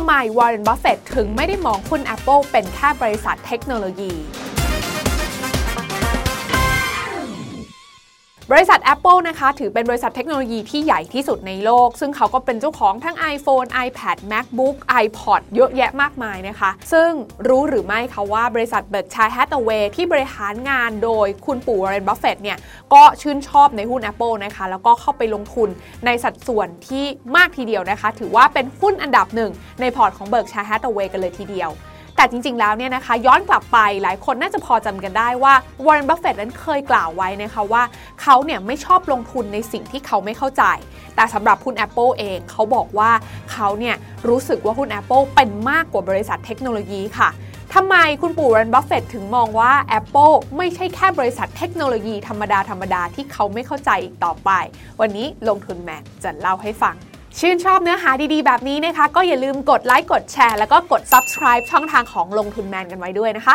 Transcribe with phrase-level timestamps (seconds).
[0.00, 4.12] ทำไมวอร์เรนบัฟเฟตถึงไม่ได้มองหุ้น Apple เป็นแค่บริษัทเทคโนโลยี
[8.52, 17.10] บริษัท Apple นะคะ ถือเป็นบริษัทเทคโนโลยีที่ใหญ่ที่สุดในโลก ซึ่งเขาก็เป็นเจ้าของทั้ง iPhone, iPad, MacBook, iPod เยอะแยะมากมายนะคะ ซึ่ง
[17.48, 22.58] รู้หรือไม่คะว่าบริษัท Berkshire Hathaway ที่บริหารงานโดยคุณปู่วอร์เรนบัฟเฟตเนี่ย
[22.94, 25.68] ก็ชื่นชอบในหุ้น Apple นะคะ แล้วก็เข้าไปลงทุน
[26.06, 27.04] ในสัดส่วนที่
[27.36, 31.70] มากทีเดียวนะคะ ถือว่าเป็นหุ้นอันดับหนึ่งในพอร์ตของ Berkshire Hathaway กันเลยทีเดียว
[32.20, 35.54] แต่จริงๆ แล้วเนี่ยนะคะย้อนกลับไปหลายคนน่าจะพอจำกันได้ว่า
[35.86, 37.82] วอร์เรนบัฟเฟตนั้นเคยกล่าวไว้นะคะว่า
[38.22, 40.64] เขาเนี่ยไม่ชอบลงทุนในสิ่งที่เขาไม่เข้าใจ
[41.16, 43.10] แต่สำหรับหุ้น Apple เองเขาบอกว่า
[43.52, 43.96] เขาเนี่ย
[44.28, 47.28] รู้สึกว่าหุ้น Apple เป็นมากกว่าบริษัทเทคโนโลยีค่ะ
[47.74, 54.50] ทำไมคุณปู่วอร์เรนบัฟเฟตถึงมองว่า Apple ไม่ใช่แค่บริษัทเทคโนโลยีธรรมดาธรรมดาที่เขาไม่เข้าใจอีกต่อไป
[55.00, 56.96] วันนี้ลงทุนแมนจะเล่าให้ฟัง
[57.38, 63.54] ชื่นชอบเนื้อหาดีๆ แบบนี้นะคะ ก็อย่าลืมกดไลค์กดแชร์แล้วก็กด subscribe ช่องทางของลงทุนแมนกันไว้ด้วยนะคะ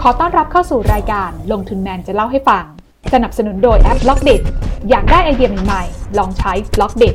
[0.00, 2.64] ขอต้อนรับเข้าสู่รายการลงทุนแมนจะเล่าให้ฟัง
[3.12, 4.42] สนับสนุนโดยแอป Blockdit
[4.90, 7.14] อยากได้ไอเดียใหม่ๆลองใช้ Blockdit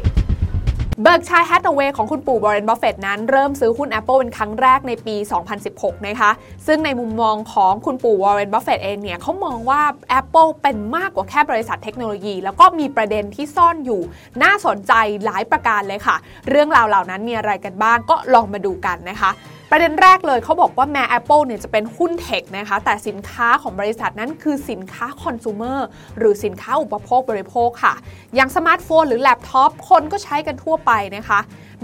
[0.99, 5.15] Berkshire Hathaway ของคุณปู่วอร์เรนบัฟเฟตต์นั้นเริ่มซื้อหุ้น Apple เป็นครั้งแรกในปี
[5.61, 6.31] 2016 นะคะ
[6.67, 9.81] ซึ่งในมุมมองของคุณปู่วอร์เรนบัฟเฟตต์เองเนี่ยเขามองว่า
[10.19, 14.01] Apple เป็นมากกว่าแค่บริษัทเทคโนโลยี แล้วก็มีประเด็นที่ซ่อนอยู่
[14.43, 14.93] น่าสนใจ
[15.25, 16.15] หลายประการเลยค่ะ
[16.49, 19.31] เรื่องราวเหล่านั้นมีอะไรกันบ้างก็ลองมาดูกันนะคะ
[19.73, 25.79] ประเด็นแรกเลยเขาบอกว่าแม้ Apple เนี่ยจะเป็นหุ้น tech นะคะ แต่สินค้าของบริษัทนั้นคือสินค้าคอน sumer
[26.17, 27.93] หรือสินค้าอุปโภคบริโภคค่ะ
[28.35, 31.39] อย่างสมาร์ทโฟนหรือแล็ปท็อปคนก็ใช้กันทั่วไปนะคะ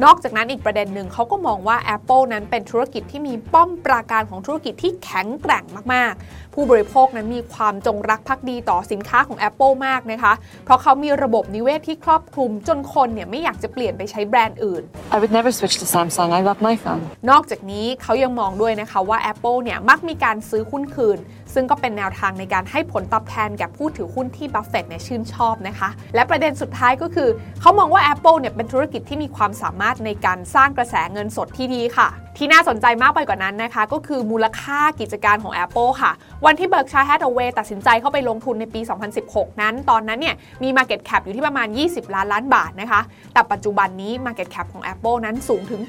[0.06, 10.34] นอกจากนั้นอีกประเด็นหนึ่งเขาก็มองว่า Apple นั้นเป็นธุรกิจที่มีป้อมปราการของธุรกิจที่แข็งแกร่งมากๆ ผู้บริโภคนั้นมีความจงรักภักดีต่อสินค้าของ Apple มากนะคะ
[10.66, 14.84] เพราะเขามีระบบนิเวศที่ครอบคลุมจนคนเนี่ยไม่อยากจะเปลี่ยนไปใช้แบรนด์อื่น
[15.16, 21.18] I would never switch to Samsung I love my phone นอกจากนี้เขายังมองด้วยนะคะว่า Apple เนี่ยมักมีการซื้อหุ้นคืน
[21.60, 27.30] ซึ่งก็เป็นแนวทางในการให้ผลตอบแทนแก่ผู้ถือหุ้นที่บัฟเฟตต์เนี่ยชื่นชอบนะคะ และประเด็นสุดท้ายก็คือ
[27.62, 36.12] เขามองว่า Apple เนี่ยเป็นธุรกิจที่มีความสามารถในการสร้างกระแสเงินสดที่ดีค่ะ ที่น่าสนใจมากไปกว่านั้นนะคะ ก็คือมูลค่ากิจการของ Apple ค่ะ
[36.46, 38.82] วันที่ Berkshire Hathaway ตัดสินใจเข้าไปลงทุนในปี
[39.22, 43.02] 2016 นั้น ตอนนั้นเนี่ยมี Market Cap อยู่ที่ประมาณ 20 ล้านล้านบาทนะคะ
[43.34, 45.82] แต่ปัจจุบันนี้ Market Cap ของ Apple นั้นสูงถึง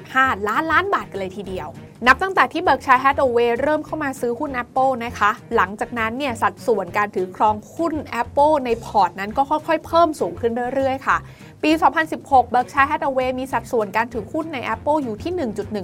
[0.00, 1.68] 85 ล้านล้านบาทกันเลยทีเดียว
[2.06, 11.16] นับตั้งแต่ที่ Berkshire Hathaway เริ่มเข้ามาซื้อหุ้น Apple นะคะ หลังจากนั้นเนี่ยสัดส่วนการถือครองหุ้น Apple ในพอร์ตนั้นก็ค่อยๆ เพิ่มสูงขึ้นเรื่อยๆ ค่ะ
[11.64, 11.70] ปี
[12.12, 15.32] 2016 Berkshire Hathaway มีสัดส่วนการถือหุ้นใน Apple อยู่ที่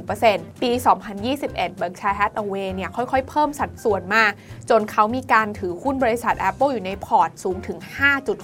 [0.04, 0.70] 1.1%ปี
[1.26, 4.24] 2021 Berkshire Hathaway เนี่ยค่อยๆ เพิ่มสัดส่วนมา
[4.70, 7.78] จนเขามีการถือหุ้นบริษัท Apple อยู่ในพอร์ตสูงถึง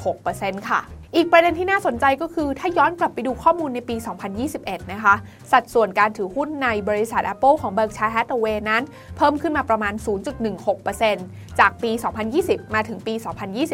[0.01, 0.81] 5.6%ค่ะ
[1.21, 3.97] อีกประเด็นที่น่าสนใจก็คือถ้าย้อนกลับไปดูข้อมูลในปี
[4.45, 5.15] 2021 นะคะ
[5.53, 8.83] สัดส่วนการถือหุ้นในบริษัท Apple ของ Berkshire Hathaway นั้น
[9.17, 9.95] เพิ่มขึ้นมาประมาณ
[10.77, 11.91] 0.16%จากปี
[12.33, 13.15] 2020 มาถึงปี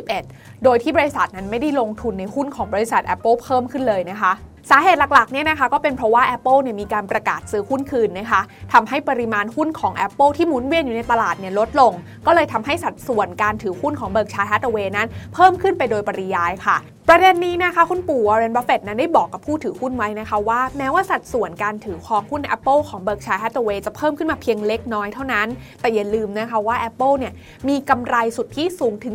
[0.02, 4.32] 2021 โดยที่บริษัทนั้นไม่ได้ลงทุนในหุ้นของบริษัท Apple เพิ่มขึ้นเลยนะคะ
[4.70, 8.40] สาเหตุหลักๆเนี่ยนะคะก็เป็นเพราะว่า Apple เนี่ยมีการประกาศซื้อหุ้นคืนนะคะ
[8.72, 11.92] ทำให้ปริมาณหุ้นของ Apple ที่หมุนเวียนอยู่ในตลาดเนี่ยลดลง
[12.26, 16.76] ก็เลยทำให้สัดส่วนการถือหุ้นของ Berkshire Hathaway นั้น เพิ่มขึ้นไปโดยปริยายค่ะ
[17.08, 25.48] ประเด็นนี้นะคะ คุณปู่วอร์เรนบัฟเฟตต์นั้นได้บอกกับผู้ถือหุ้นไว้นะคะว่าแม้ว่าสัดส่วนการถือครองหุ้น Apple ของ Berkshire Hathaway จะเพิ่มขึ้นมาเพียงเล็กน้อยเท่านั้น
[25.80, 27.32] แต่อย่าลืมนะคะว่า Apple เนี่ย
[27.68, 29.14] มีกำไรสุทธิสูงถึง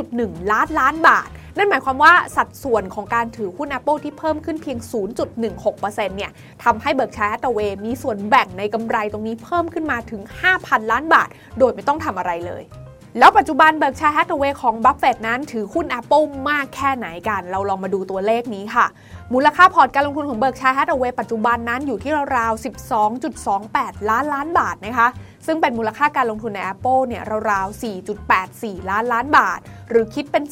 [0.00, 4.78] 3.1 ล้านล้านบาทนั่นหมายความว่าสัดส่วนของการถือหุ้น Apple ที่เพิ่มขึ้นเพียง
[5.28, 6.30] 0.16%เนี่ย
[6.64, 10.22] ทำให้ Berkshire Hathaway มีส่วนแบ่งในกำไรตรงนี้เพิ่มขึ้นมาถึง
[10.54, 11.28] 5,000 ล้านบาท
[11.58, 12.64] โดยไม่ต้องทำอะไรเลย
[13.18, 18.86] แล้วปัจจุบัน Berkshire Hathaway ของบัฟเฟตต์นั้นถือหุ้น Apple มากแค่ไหนกัน เราลองมาดูตัวเลขนี้ค่ะ
[19.34, 22.64] มูลค่าพอร์ตการลงทุนของ Berkshire Hathaway ปัจจุบันนั้นอยู่ที่ราวๆ
[23.30, 25.08] 12.28 ล้านล้านบาทนะคะ
[25.46, 27.82] ซึ่งเป็นมูลค่าการลงทุนใน Apple เนี่ยราวๆ
[28.28, 29.60] 4.84 ล้านล้านบาท
[29.90, 30.44] หรือคิดเป็น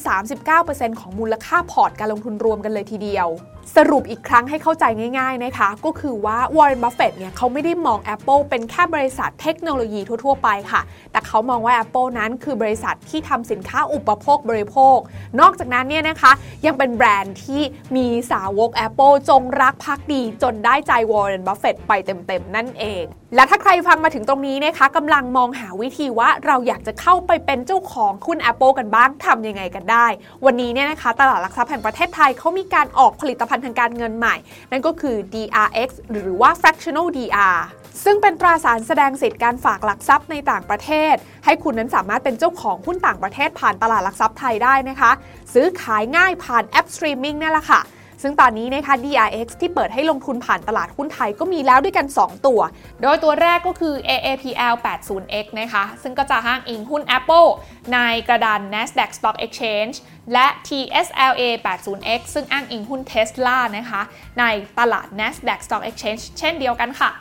[0.47, 3.29] 39%ของมูลค่าพอร์ตการลงทุนรวมกันเลยทีเดียว
[3.77, 4.85] สรุปอีกครั้งให้เข้าใจ
[5.19, 10.81] ง่ายๆนะคะ ก็คือว่าวอร์เรนบัฟเฟตต์เนี่ยเขาไม่ได้มอง Apple เป็นแค่บริษัทเทคโนโลยีทั่วๆไปค่ะ
[11.11, 14.97] แต่เขามองว่า Apple นั้นคือบริษัทที่ทำสินค้าอุปโภคบริโภค
[15.39, 16.31] นอกจากนั้นเนี่ยนะคะ
[16.65, 17.61] ยังเป็นแบรนด์ที่
[17.95, 23.03] มีสาวก Apple จงรักภักดีจนได้ใจวอร์เรนบัฟเฟตต์ไปเต็มๆนั่นเอง
[23.35, 30.07] และถ้าใครฟังมาถึงตรงนี้นะคะกำลังมองหาวิธีว่าเราอยากจะเข้าไปเป็นเจ้าของคุณ Apple กันบ้างทำยังไงกันได้
[30.45, 34.35] วันนี้เนี่ยนะคะ ตลาดหลักทรัพย์แห่งประเทศไทยเขามีการออกผลิตภัณฑ์ทางการเงินใหม่
[34.71, 37.57] นั่นก็คือ DRX หรือว่า fractional DR
[38.03, 41.15] ซึ่งเป็นตราสารแสดงสิทธิ์การฝากหลักทรัพย์ในต่างประเทศ
[41.45, 45.11] ให้คุณนั้นสามารถเป็นเจ้าของหุ้นต่างประเทศผ่านตลาดหลักทรัพย์ไทยได้นะคะ
[45.53, 47.81] ซื้อขายง่ายผ่านแอปสตรีมมิ่งนี่แหละค่ะ
[48.21, 52.61] ซึ่งตอนนี้นะคะ DRX ที่เปิดให้ลงทุนผ่านตลาดหุ้นไทยก็มีแล้วด้วยกัน 2 ตัว
[53.01, 57.47] โดยตัวแรกก็คือ AAPL 80X นะคะ ซึ่งก็จะอ้างอิงหุ้น Apple
[57.93, 59.95] ในกระดาน NASDAQ Stock Exchange
[60.33, 64.01] และ TSLA 80X ซึ่งอ้างอิงหุ้น Tesla นะคะ
[64.39, 64.43] ใน
[64.79, 67.11] ตลาด NASDAQ Stock Exchange เช่นเดียวกันค่ะ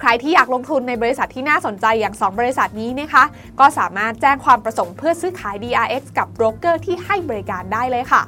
[0.00, 3.24] ใครที่อยากลงทุนในบริษัทที่น่าสนใจอย่าง 2 บริษัทนี้นะคะ
[3.60, 8.22] ก็สามารถแจ้งความประสงค์เพื่อซื้อขาย DRX กับโบรกเกอร์ที่ให้บริการได้เลยค่ะ